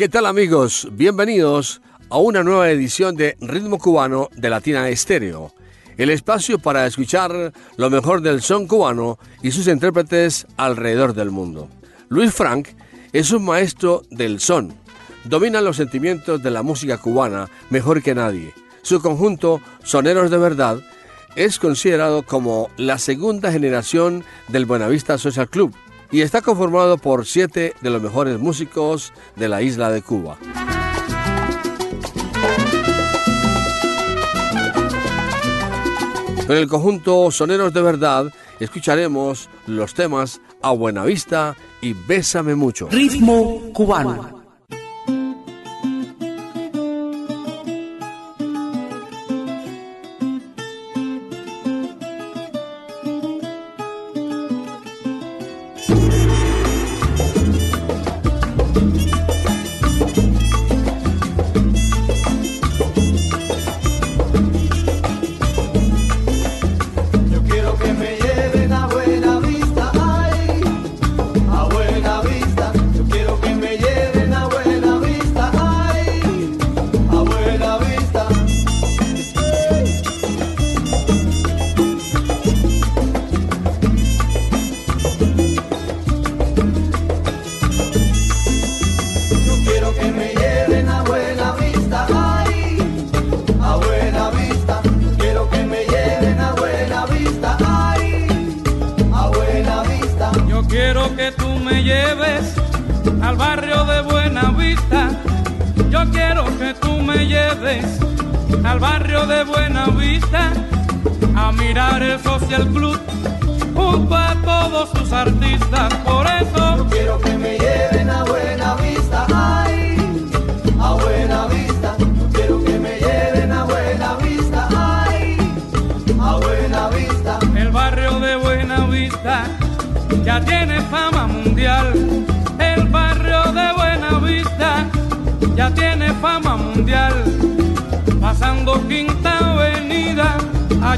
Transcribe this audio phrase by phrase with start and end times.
[0.00, 0.88] ¿Qué tal amigos?
[0.92, 5.52] Bienvenidos a una nueva edición de Ritmo Cubano de Latina Estéreo,
[5.98, 11.68] el espacio para escuchar lo mejor del son cubano y sus intérpretes alrededor del mundo.
[12.08, 12.68] Luis Frank
[13.12, 14.72] es un maestro del son,
[15.24, 18.54] domina los sentimientos de la música cubana mejor que nadie.
[18.80, 20.80] Su conjunto, Soneros de Verdad,
[21.36, 25.74] es considerado como la segunda generación del Buenavista Social Club
[26.10, 30.38] y está conformado por siete de los mejores músicos de la isla de Cuba.
[36.48, 42.88] En el conjunto Soneros de Verdad escucharemos los temas A Buena Vista y Bésame Mucho.
[42.90, 44.39] Ritmo cubano.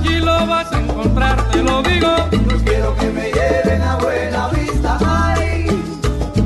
[0.03, 2.09] allí lo vas a encontrar, te lo digo.
[2.31, 5.67] Pues quiero que me lleven a buena vista, ay,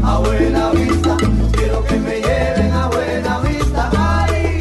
[0.02, 1.16] a buena vista.
[1.52, 4.58] Quiero que me lleven a buena vista, ay,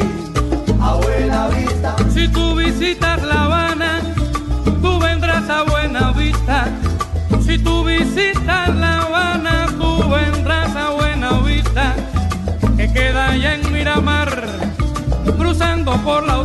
[0.80, 1.96] a buena vista.
[2.12, 4.00] Si tú visitas La Habana,
[4.82, 6.68] tú vendrás a buena vista.
[7.44, 11.94] Si tú visitas La Habana, tú vendrás a buena vista.
[12.76, 14.42] Que queda allá en Miramar,
[15.38, 16.40] cruzando por la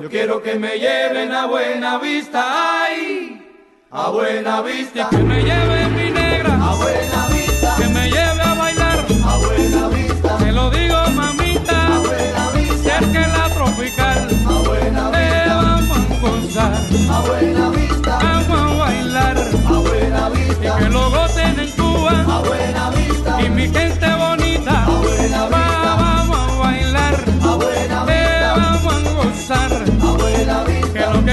[0.00, 3.42] Yo quiero que me lleven a buena vista, ay,
[3.90, 5.08] a buena vista.
[5.08, 7.76] que me lleven mi negra, a buena vista.
[7.78, 10.36] Que me lleve a bailar, a buena vista.
[10.36, 12.98] Te lo digo, mamita, a buena vista.
[12.98, 15.44] que la tropical, a buena vista.
[15.44, 16.74] Te vamos a gozar,
[17.10, 18.18] a buena vista.
[18.22, 19.36] Vamos a bailar,
[19.66, 20.66] a buena vista.
[20.66, 23.40] Y que lo gocen en Cuba, a buena vista.
[23.40, 24.13] Y mi gente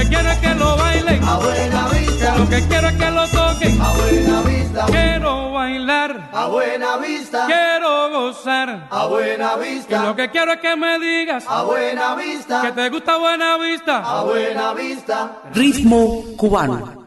[0.02, 2.32] que quiero es que lo bailen, a buena vista.
[2.32, 4.86] Que lo que quiero es que lo toquen, a buena vista.
[4.86, 7.46] Quiero bailar, a buena vista.
[7.46, 10.02] Quiero gozar, a buena vista.
[10.04, 12.62] Lo que quiero es que me digas, a buena vista.
[12.62, 15.30] Que te gusta buena vista, a buena vista.
[15.54, 17.02] Ritmo cubano.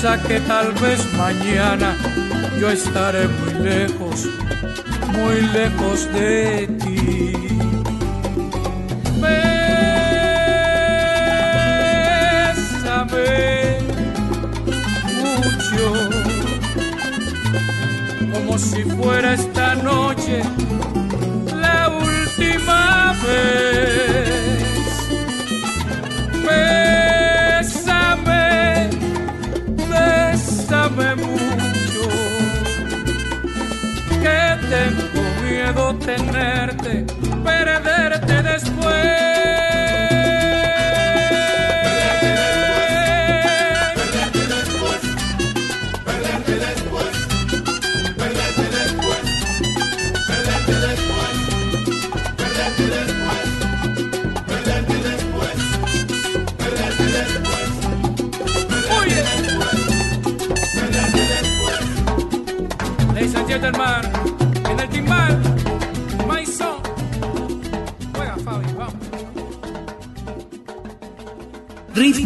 [0.00, 1.94] Piensa que tal vez mañana
[2.58, 4.26] yo estaré muy lejos,
[5.12, 7.36] muy lejos de ti.
[15.20, 15.92] mucho,
[18.32, 20.42] como si fuera esta noche
[35.72, 37.04] miedo tenerte,
[37.44, 39.20] perderte después.
[63.52, 63.76] en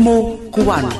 [0.05, 0.91] Cubano.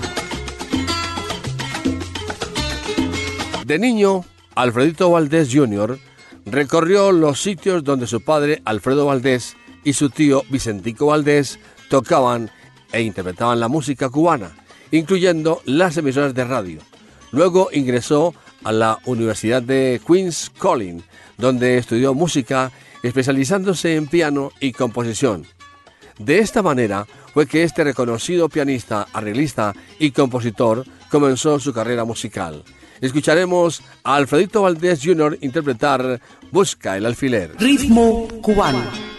[3.67, 4.25] De niño,
[4.55, 5.99] Alfredito Valdés Jr.
[6.47, 11.59] recorrió los sitios donde su padre Alfredo Valdés y su tío Vicentico Valdés
[11.91, 12.51] tocaban
[12.93, 14.53] e interpretaban la música cubana,
[14.91, 16.81] incluyendo las emisoras de radio.
[17.31, 21.03] Luego ingresó a la Universidad de Queens College,
[21.37, 22.73] donde estudió música
[23.03, 25.45] especializándose en piano y composición.
[26.19, 32.63] De esta manera fue que este reconocido pianista, arreglista y compositor comenzó su carrera musical.
[33.01, 35.39] Escucharemos a Alfredito Valdés Jr.
[35.41, 37.55] interpretar Busca el alfiler.
[37.59, 39.14] Ritmo cubano.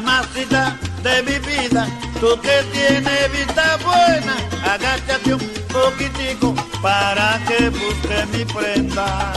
[0.00, 1.86] Mamacita de mi vida,
[2.18, 4.34] tú que tienes vista buena,
[4.64, 9.32] agáchate un poquitico para que busque mi prenda.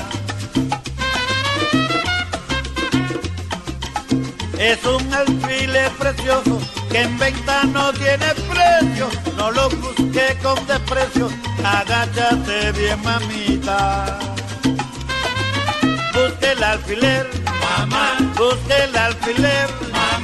[4.57, 11.29] Es un alfiler precioso que en venta no tiene precio, no lo busque con desprecio,
[11.63, 14.19] agáchate bien mamita.
[16.13, 17.29] Busque el alfiler,
[17.61, 19.67] mamá, busque el alfiler,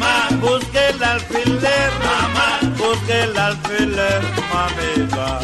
[0.02, 5.40] mamá, busque el alfiler, mamá, busque el alfiler, mamita.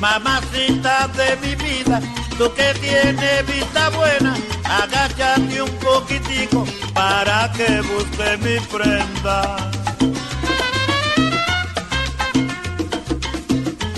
[0.00, 2.00] Mamacita de mi vida,
[2.38, 4.34] tú que tienes vista buena,
[4.68, 9.70] agáchate un poquitico para que busque mi prenda.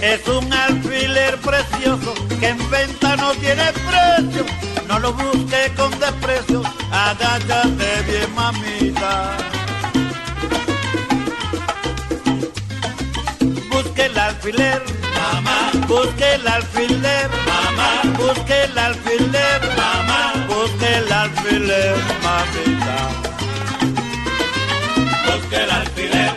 [0.01, 4.47] Es un alfiler precioso que en venta no tiene precio,
[4.89, 9.37] no lo busque con desprecio, agáchate bien mamita.
[13.71, 14.83] Busque el alfiler,
[15.15, 19.60] mamá, busque el alfiler, mamá, busque el alfiler,
[20.49, 22.99] busque el alfiler, mamita.
[25.27, 26.33] Busque el alfiler,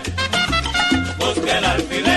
[1.19, 2.12] busque el alfiler,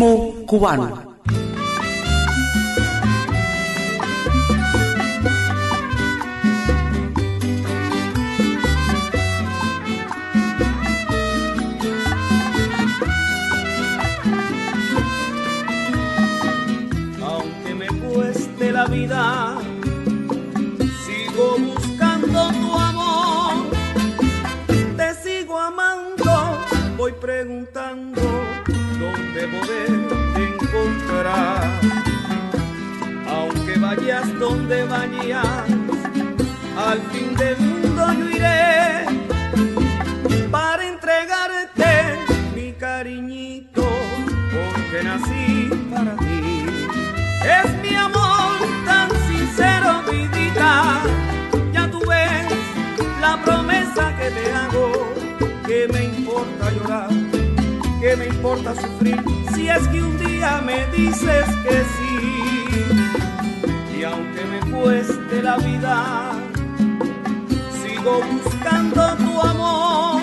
[0.00, 0.10] mô
[0.48, 0.80] cuban
[34.40, 35.44] donde vayas,
[36.74, 39.04] al fin del mundo yo iré
[40.50, 42.18] para entregarte
[42.54, 43.86] mi cariñito,
[44.50, 46.64] porque nací para ti.
[47.58, 48.56] Es mi amor
[48.86, 51.02] tan sincero, vidita.
[51.74, 52.46] Ya tú ves
[53.20, 55.12] la promesa que te hago,
[55.66, 57.10] que me importa llorar,
[58.00, 59.22] que me importa sufrir,
[59.54, 63.19] si es que un día me dices que sí.
[64.00, 66.32] Y aunque me cueste la vida,
[67.82, 70.22] sigo buscando tu amor,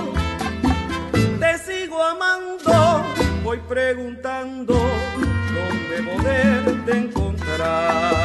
[1.40, 3.06] te sigo amando,
[3.44, 8.17] voy preguntando dónde poderte encontrar.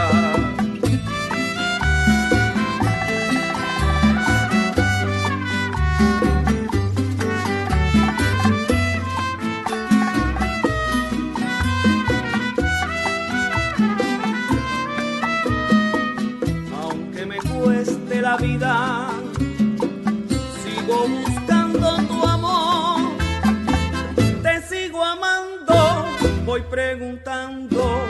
[26.73, 28.07] Preguntando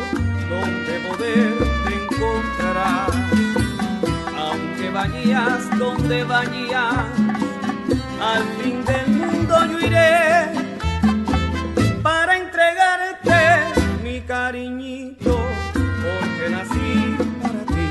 [0.49, 3.11] dónde poderte encontrar.
[4.39, 6.95] Aunque vayas donde vayas,
[8.21, 10.47] al fin del mundo yo iré
[12.05, 13.41] para entregarte
[14.05, 17.89] mi cariñito, porque nací para ti.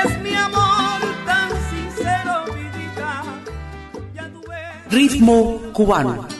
[0.00, 3.22] Es mi amor tan sincero, vidita.
[4.16, 4.92] Ya tú ves.
[4.92, 6.33] Ritmo cubano.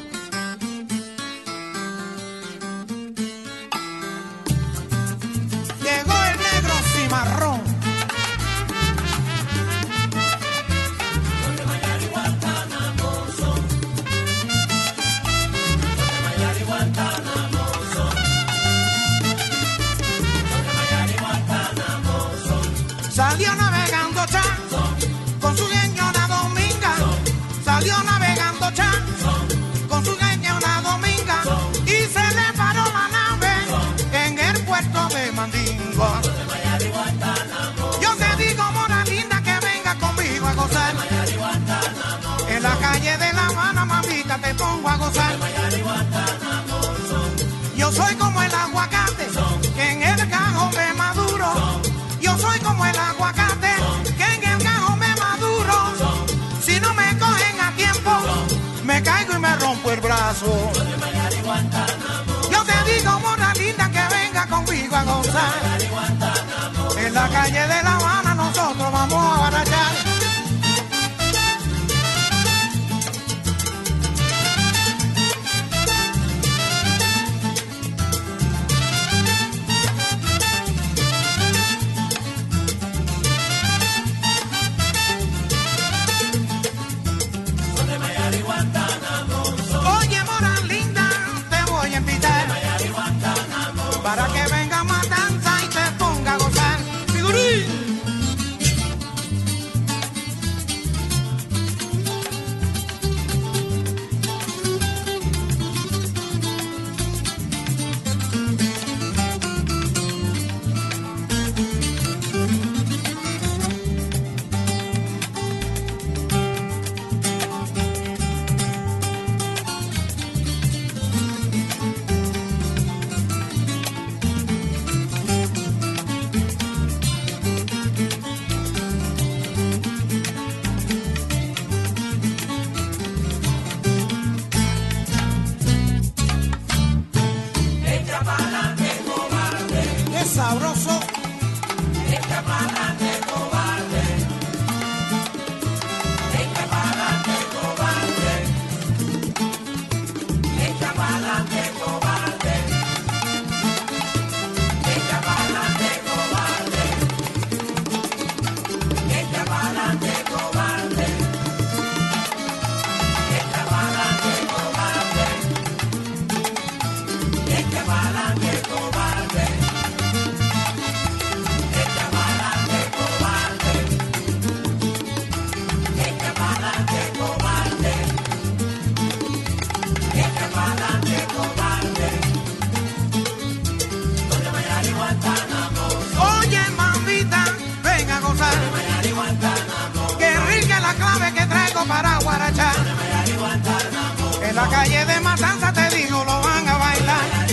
[194.84, 197.46] Calle de Matanza te digo, lo van a bailar.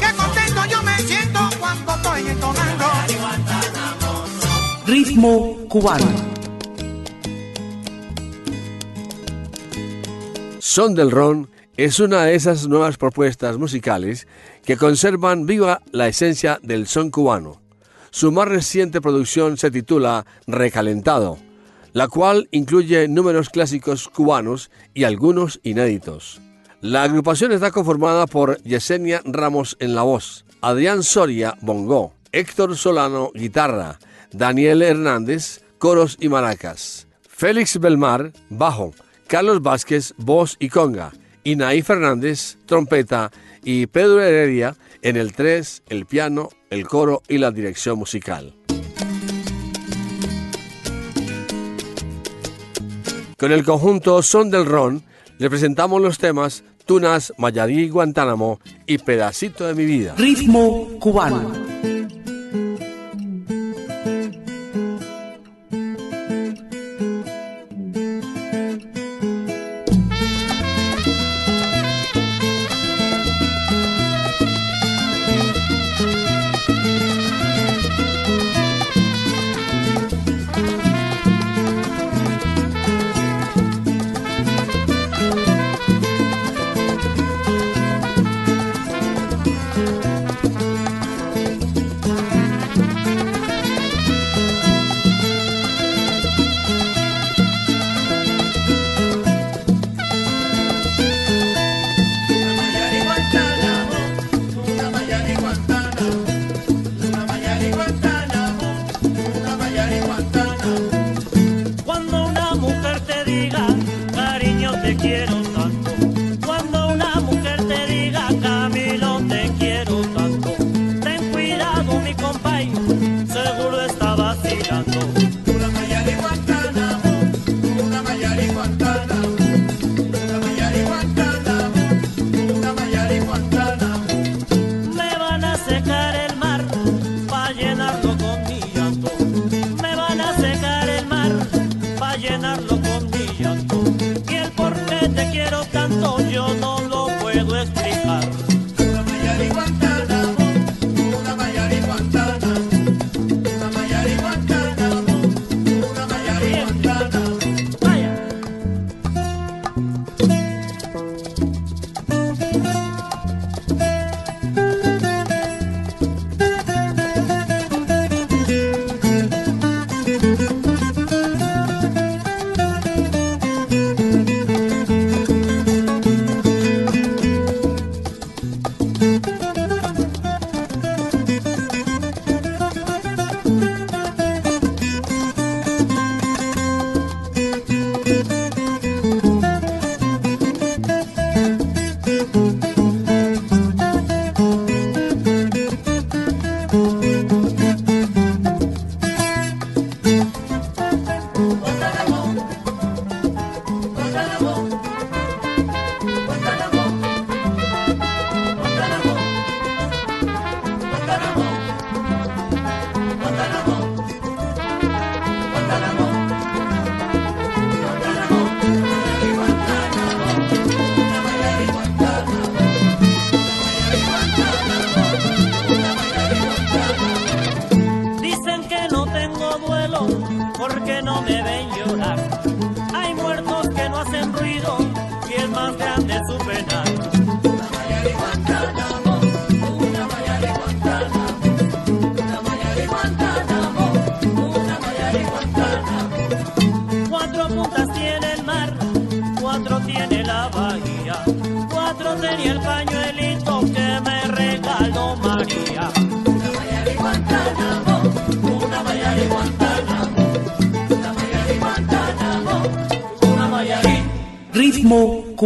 [0.00, 2.84] Qué contento yo me siento cuando estoy entonando.
[4.86, 6.06] Ritmo cubano.
[10.58, 14.26] Son del Ron es una de esas nuevas propuestas musicales
[14.64, 17.60] que conservan viva la esencia del son cubano.
[18.10, 21.38] Su más reciente producción se titula Recalentado,
[21.94, 26.40] la cual incluye números clásicos cubanos y algunos inéditos.
[26.80, 33.30] La agrupación está conformada por Yesenia Ramos en la voz, Adrián Soria bongo, Héctor Solano
[33.32, 33.98] guitarra,
[34.32, 38.92] Daniel Hernández coros y maracas, Félix Belmar bajo,
[39.28, 41.12] Carlos Vázquez voz y conga,
[41.44, 43.30] Inaí Fernández trompeta
[43.62, 48.63] y Pedro Heredia en el 3, el piano, el coro y la dirección musical.
[53.38, 55.02] Con el conjunto Son del Ron
[55.38, 60.14] le presentamos los temas Tunas, Mayarí, Guantánamo y Pedacito de mi vida.
[60.16, 61.50] Ritmo cubano.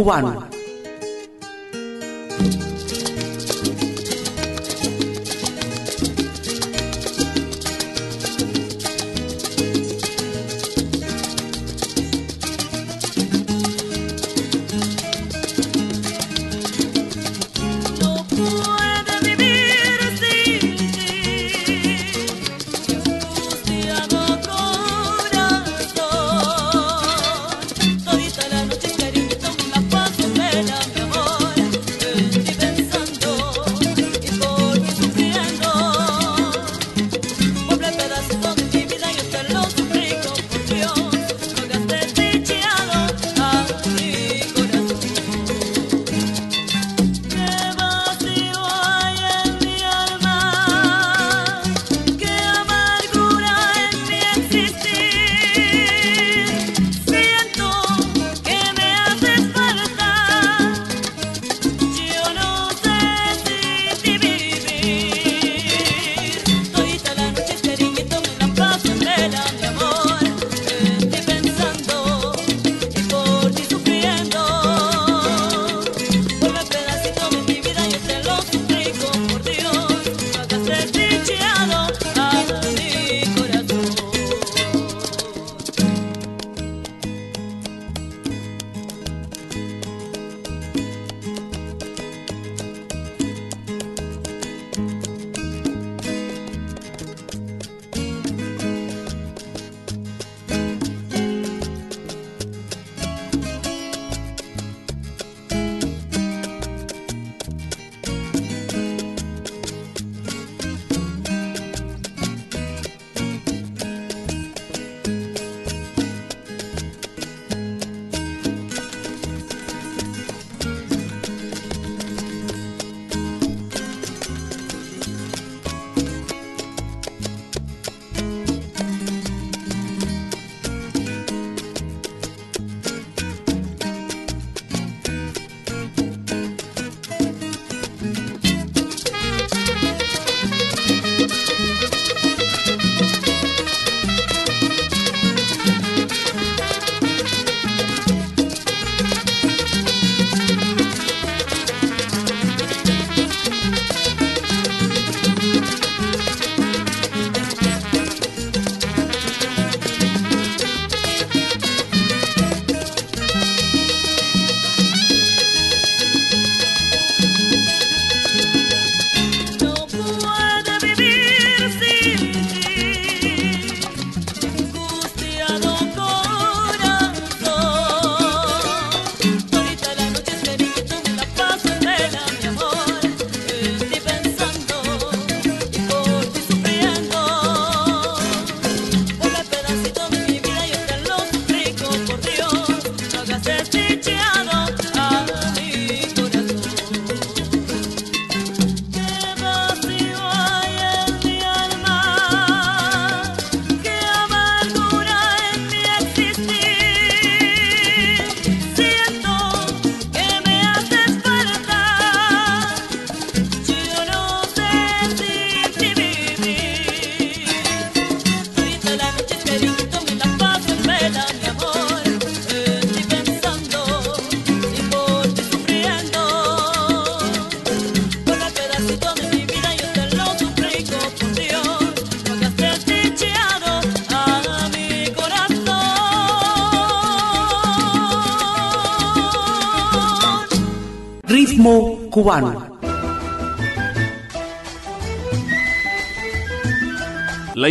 [0.09, 0.38] cubano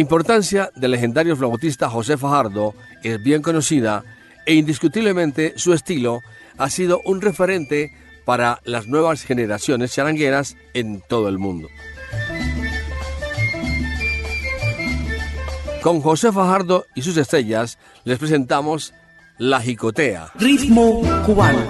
[0.09, 4.05] La importancia del legendario flautista José Fajardo es bien conocida
[4.47, 6.23] e indiscutiblemente su estilo
[6.57, 7.92] ha sido un referente
[8.25, 11.68] para las nuevas generaciones charangueras en todo el mundo.
[15.83, 18.94] Con José Fajardo y sus estrellas les presentamos
[19.37, 20.33] La Jicotea.
[20.37, 21.61] Ritmo cubano.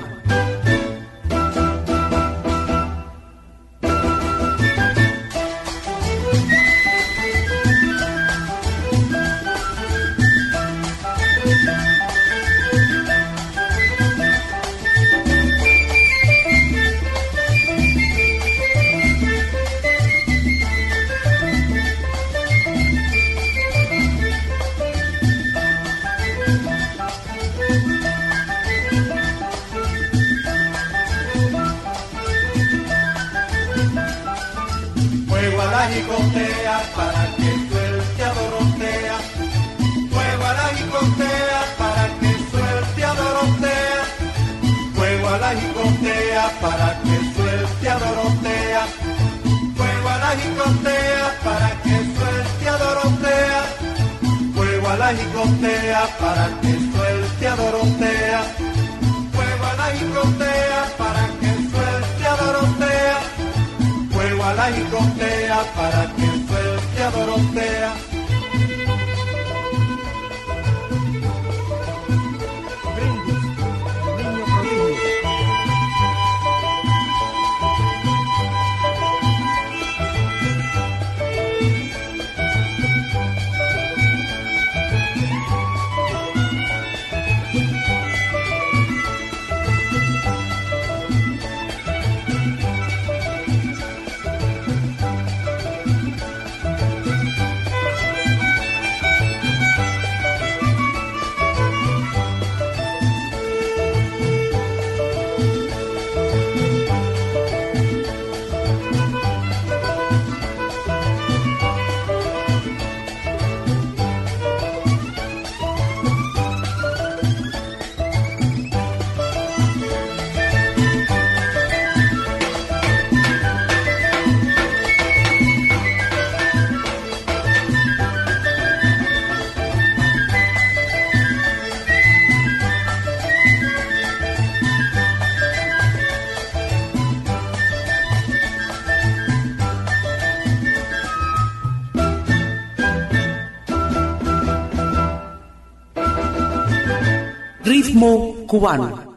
[148.61, 149.08] Ritmo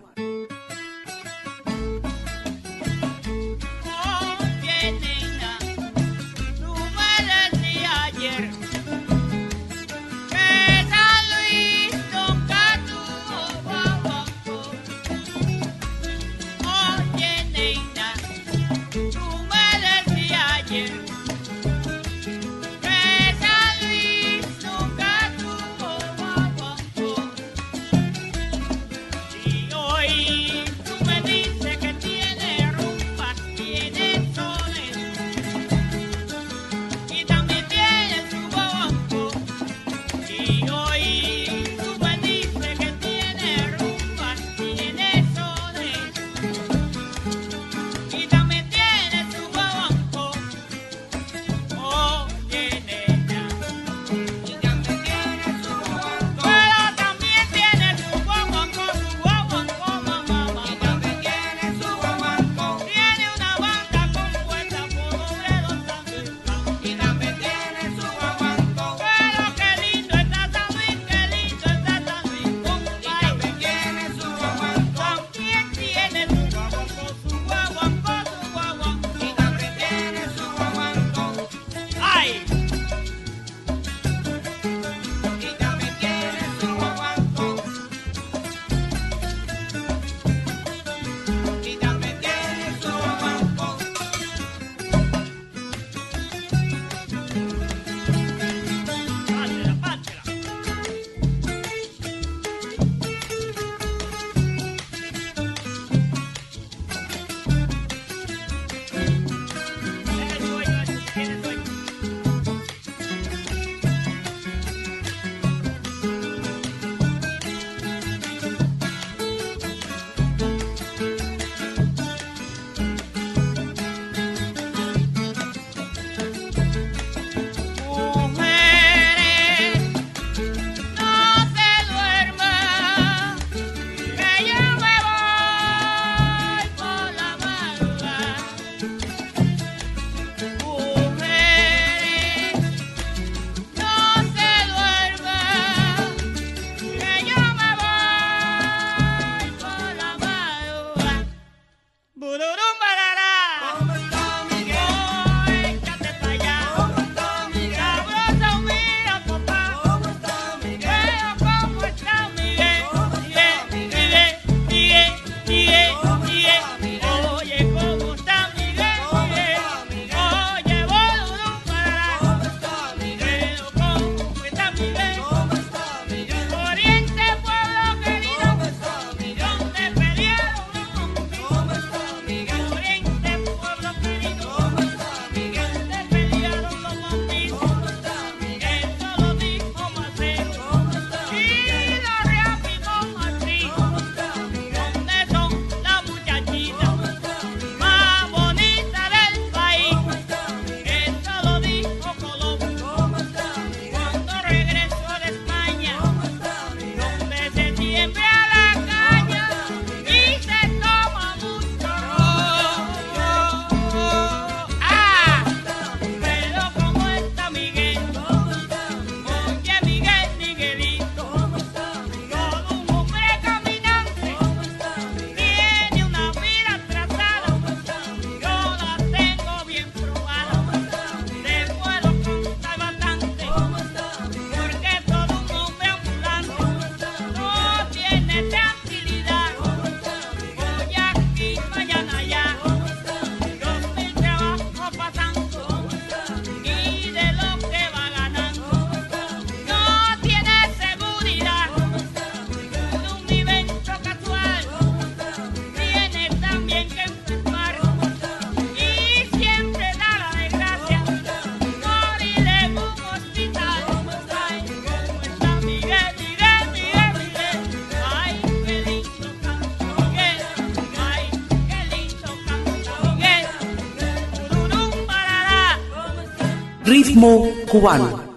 [277.01, 278.30] Ritmo cubano.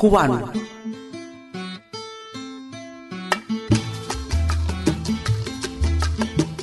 [0.00, 0.50] Cubano.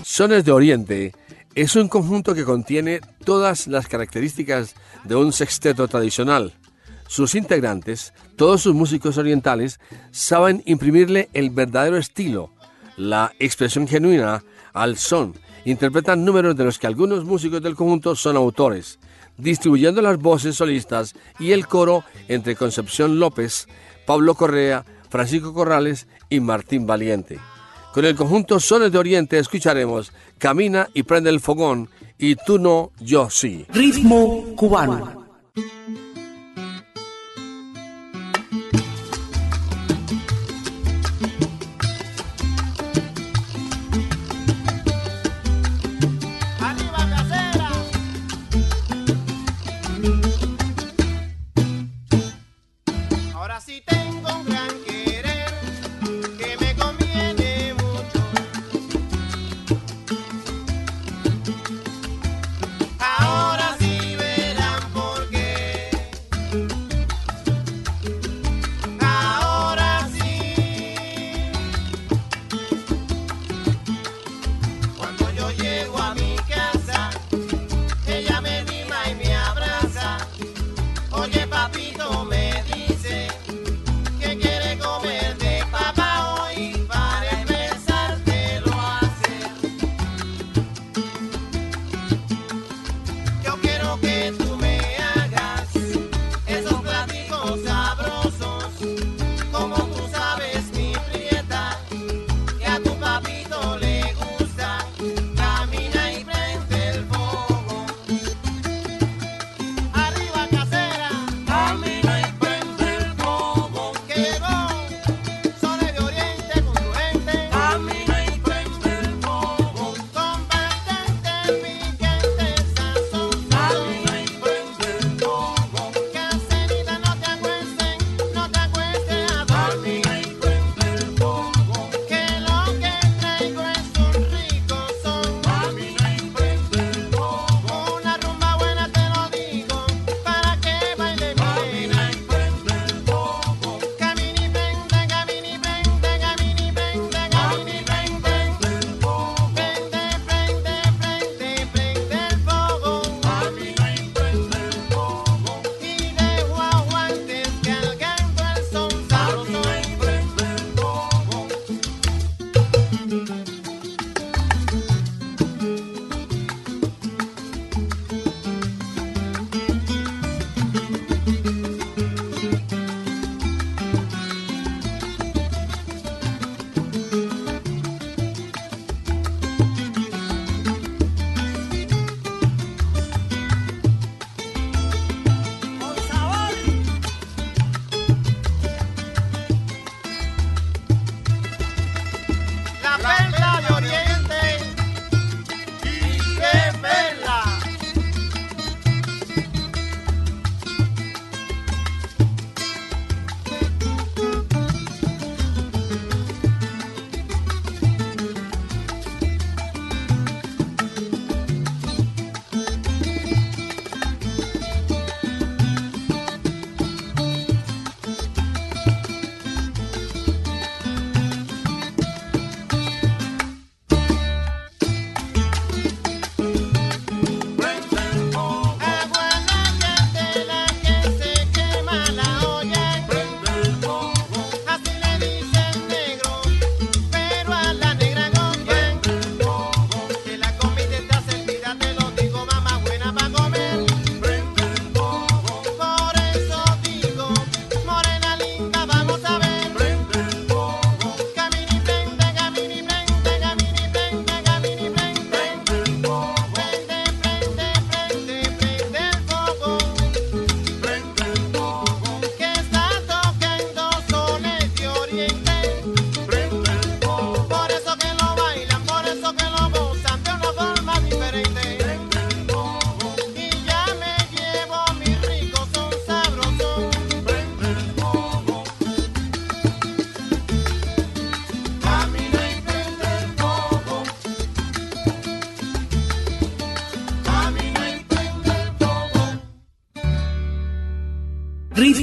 [0.03, 1.13] Sones de Oriente
[1.53, 4.73] es un conjunto que contiene todas las características
[5.03, 6.55] de un sexteto tradicional.
[7.07, 9.79] Sus integrantes, todos sus músicos orientales,
[10.09, 12.51] saben imprimirle el verdadero estilo,
[12.95, 15.35] la expresión genuina al son.
[15.63, 18.97] Interpretan números de los que algunos músicos del conjunto son autores,
[19.37, 23.67] distribuyendo las voces solistas y el coro entre Concepción López,
[24.05, 27.39] Pablo Correa, Francisco Corrales y Martín Valiente.
[27.93, 32.91] Con el conjunto Sones de Oriente escucharemos Camina y prende el fogón y Tú no,
[32.99, 33.65] yo sí.
[33.69, 35.25] Ritmo cubano.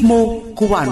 [0.05, 0.91] ilmoo kubaan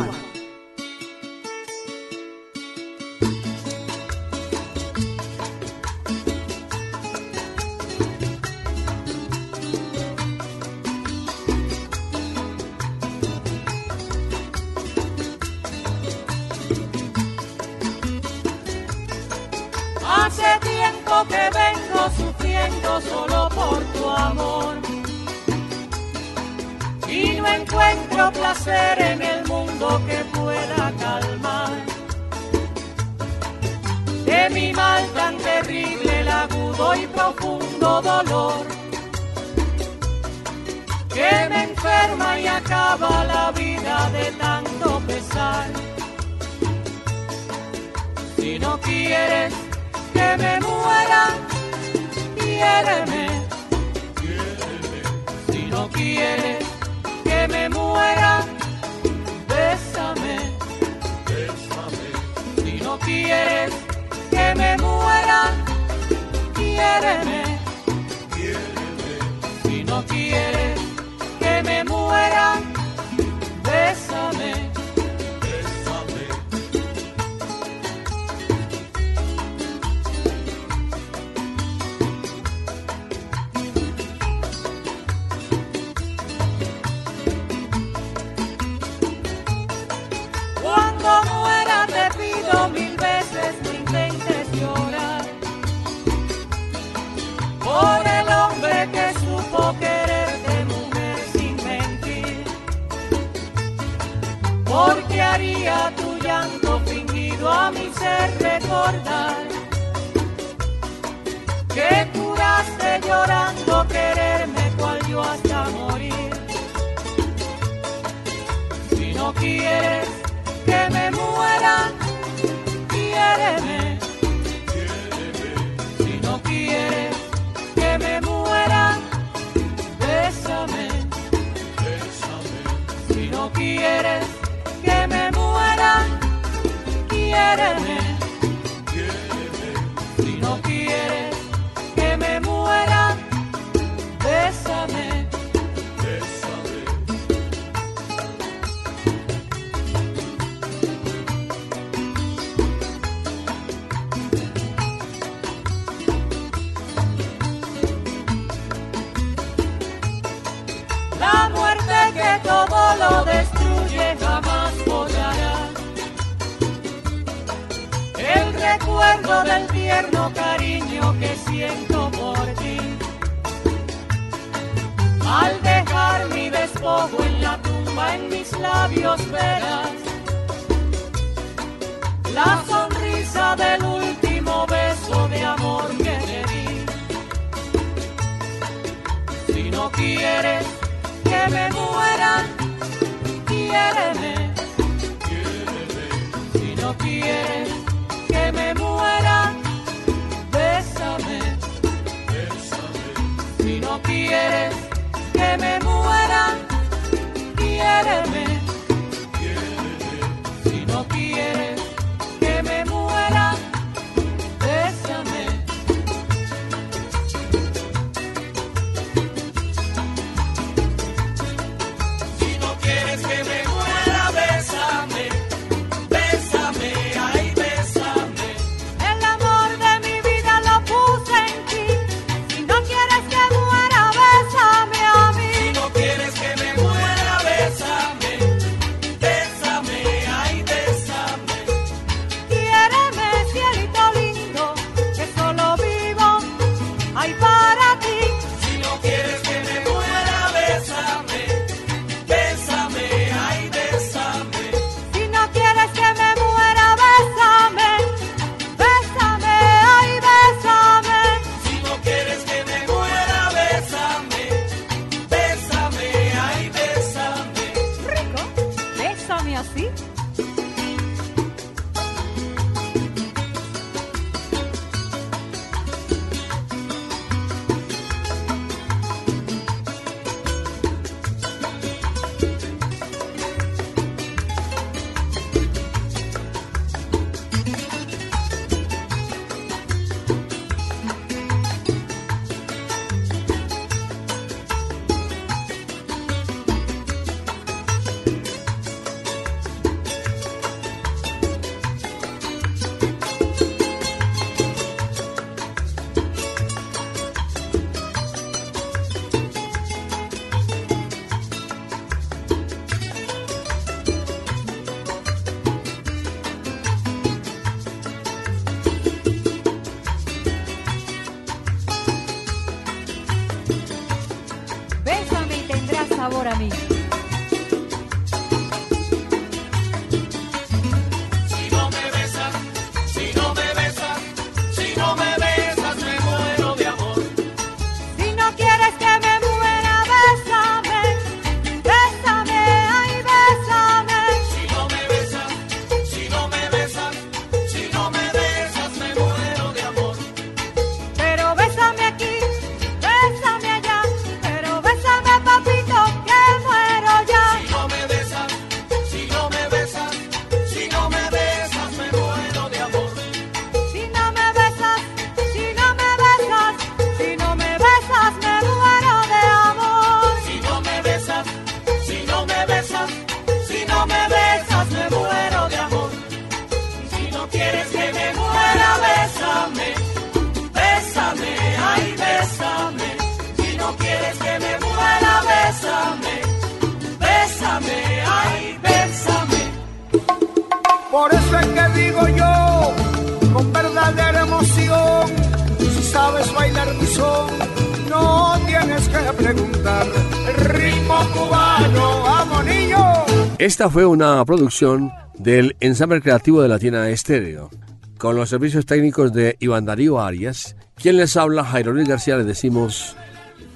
[403.83, 407.69] Esta fue una producción del ensamble creativo de Latina Estéreo,
[408.17, 412.47] con los servicios técnicos de Iván Darío Arias, quien les habla, Jairo Luis García, les
[412.47, 413.17] decimos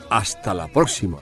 [0.09, 1.18] hasta la próxima.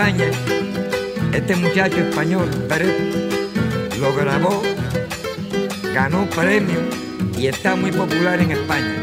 [0.00, 2.90] Este muchacho español, Pérez,
[4.00, 4.62] lo grabó,
[5.92, 6.78] ganó premio
[7.36, 8.94] y está muy popular en España.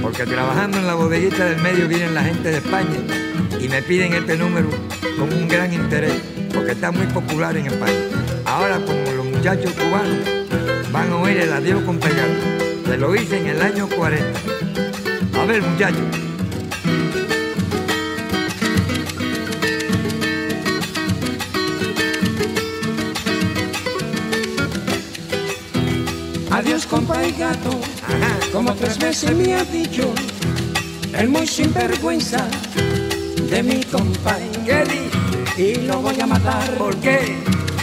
[0.00, 2.96] Porque trabajando en la bodeguita del medio vienen la gente de España
[3.60, 4.70] y me piden este número
[5.18, 6.14] con un gran interés,
[6.54, 8.00] porque está muy popular en España.
[8.46, 10.20] Ahora, como los muchachos cubanos
[10.90, 12.32] van a oír el adiós con pegado,
[12.86, 14.24] se lo hice en el año 40.
[15.38, 16.33] A ver, muchachos.
[26.94, 27.70] Compa y gato,
[28.52, 30.14] como tres veces me ha dicho,
[31.12, 32.46] el muy sinvergüenza
[33.50, 34.36] de mi compa.
[35.56, 36.70] Y lo voy a matar.
[36.78, 37.36] ¿Por qué?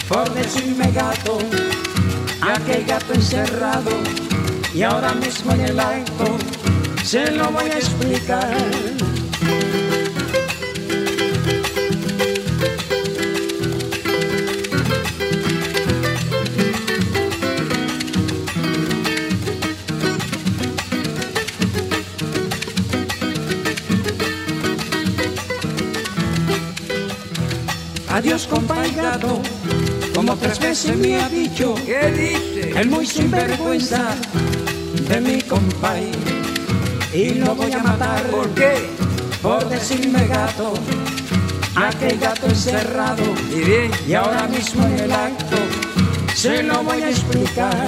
[0.07, 1.39] Por decirme gato,
[2.41, 3.91] aquel gato encerrado,
[4.73, 6.37] y ahora mismo en el acto
[7.03, 8.90] se lo voy a explicar.
[30.15, 32.79] Como tres veces me ha dicho ¿Qué dice?
[32.79, 34.15] el muy sinvergüenza
[35.09, 36.09] de mi compay.
[37.13, 38.73] Y lo voy a matar ¿Por qué?
[39.41, 40.73] por decirme gato
[41.75, 43.23] aquel gato encerrado.
[43.49, 45.57] Y bien, y ahora mismo en el acto
[46.33, 47.87] se lo voy a explicar.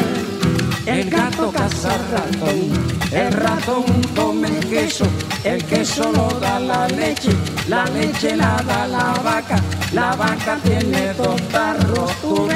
[0.85, 5.05] El gato caza ratón el ratón come queso.
[5.45, 7.31] El queso lo da la leche
[7.69, 9.55] la leche la da la vaca
[9.93, 12.47] la vaca tiene dos tarros tú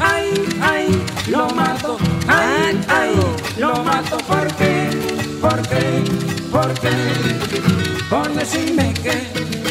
[0.00, 1.96] ay ay lo mato
[2.26, 3.14] ay ay
[3.58, 4.90] lo mato ¿por qué?
[5.40, 6.04] ¿por qué?
[6.50, 6.90] ¿por qué?
[8.10, 9.16] por decirme que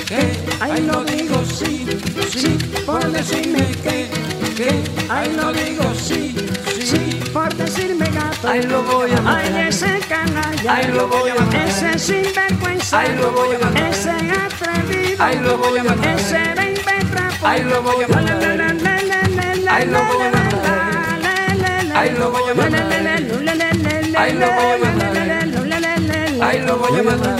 [0.06, 0.32] que
[0.62, 1.86] ay lo digo sí
[2.32, 4.10] sí por decirme que
[4.56, 6.36] que ay lo digo sí
[6.82, 9.52] sí por decirme gato Ay, lo voy a matar.
[9.54, 11.68] ay ese canalla Ay, lo voy a matar.
[11.68, 13.88] ese sinvergüenza Ay, lo voy a matar.
[13.90, 16.20] ese atrevido Ay, lo voy a matar.
[16.20, 16.73] ese
[17.46, 18.44] Ay, lo voy a matar.
[19.70, 20.64] Ay, lo voy a matar.
[21.96, 22.84] Ay, lo voy a matar.
[24.16, 24.70] Ay, lo voy
[27.00, 27.40] a matar.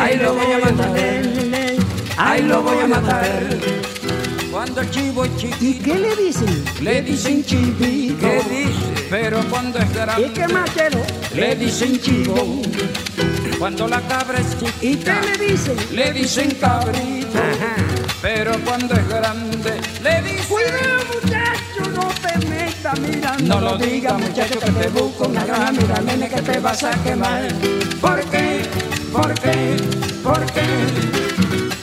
[0.00, 0.92] Ay, lo voy a matar.
[2.16, 2.84] Ay, lo voy a.
[4.50, 6.64] Cuando el chivo es ¿Y qué le dicen?
[6.80, 8.20] le dicen chivito.
[8.20, 9.06] ¿Qué dice?
[9.10, 11.00] Pero cuando es ¿Y grande, qué más quiero?
[11.34, 12.62] le dicen chivo.
[13.58, 15.76] Cuando la cabra es ¿Y qué chiquita, le dicen?
[15.92, 17.38] le dicen cabrito.
[18.24, 20.46] Pero cuando es grande, le dicen.
[20.48, 23.54] Cuidado muchacho, no te metas mirando.
[23.54, 25.72] No lo digas, muchacho, que te busco una gana.
[25.72, 27.42] Mira, nene, que te vas a quemar.
[28.00, 28.62] ¿Por qué?
[29.12, 29.76] ¿Por qué?
[30.22, 30.66] ¿Por qué?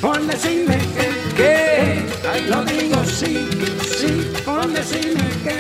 [0.02, 3.48] Por decirme que, que, ay, lo digo sí,
[4.00, 5.58] sí, por decirme que,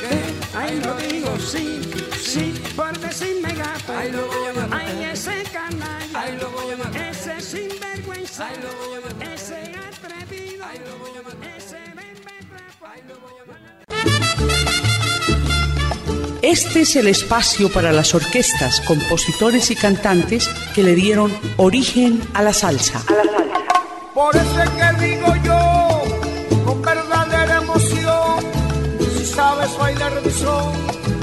[0.00, 1.80] que, ay, lo digo sí,
[2.22, 4.80] sí, por decirme gato, Ay, lo voy a matar.
[4.86, 7.08] ay, ese canalla, Ay, lo voy a matar.
[7.10, 9.21] ese sinvergüenza, Ay, lo voy a matar.
[10.72, 11.56] Ese atrevido, Ay, lo voy a matar.
[11.56, 12.86] ese bembetrapo.
[12.92, 13.72] Ay, lo voy a matar.
[16.42, 22.42] Este es el espacio para las orquestas, compositores y cantantes que le dieron origen a
[22.42, 23.02] la salsa.
[24.14, 26.02] Por eso es que digo yo,
[26.64, 28.40] con verdadera emoción,
[29.16, 30.72] si sabes bailar mi son,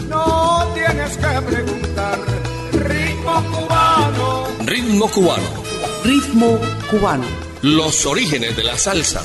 [0.07, 2.19] no tienes que preguntar.
[2.71, 5.47] Ritmo cubano, Ritmo cubano.
[6.03, 7.25] Ritmo cubano.
[7.61, 9.21] Los orígenes de la salsa.